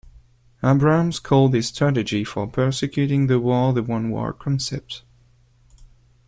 Abrams 0.63 1.19
called 1.19 1.53
his 1.53 1.67
strategy 1.67 2.23
for 2.23 2.47
persecuting 2.47 3.27
the 3.27 3.39
war 3.39 3.71
the 3.71 3.83
one 3.83 4.09
war 4.09 4.33
concept. 4.33 5.03